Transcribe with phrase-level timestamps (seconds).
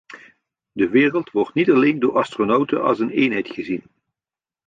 [0.71, 3.83] De wereld wordt niet alleen door astronauten als een eenheid gezien.